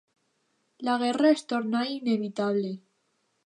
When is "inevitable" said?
1.99-2.73